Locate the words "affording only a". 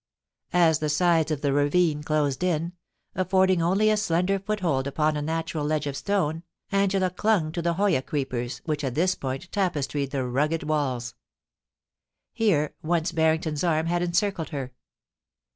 3.13-3.97